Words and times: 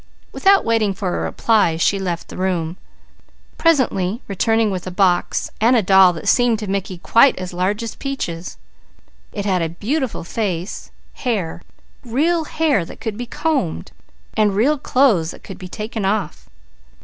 Without 0.31 0.65
waiting 0.65 0.95
for 0.95 1.15
a 1.15 1.23
reply 1.25 1.77
she 1.77 1.99
left 1.99 2.29
the 2.29 2.35
room, 2.35 2.75
presently 3.59 4.23
returning 4.27 4.71
with 4.71 4.87
a 4.87 4.89
box 4.89 5.51
and 5.61 5.75
a 5.75 5.83
doll 5.83 6.11
that 6.13 6.27
seemed 6.27 6.57
to 6.57 6.65
Mickey 6.65 6.97
quite 6.97 7.37
as 7.37 7.53
large 7.53 7.83
as 7.83 7.93
Peaches. 7.93 8.57
It 9.31 9.45
had 9.45 9.61
a 9.61 9.69
beautiful 9.69 10.23
face, 10.23 10.89
hair, 11.13 11.61
real 12.03 12.45
hair 12.45 12.83
that 12.83 12.99
could 12.99 13.15
be 13.15 13.27
combed, 13.27 13.91
and 14.35 14.55
real 14.55 14.79
clothes 14.79 15.29
that 15.29 15.43
could 15.43 15.59
be 15.59 15.67
taken 15.67 16.03
off. 16.03 16.49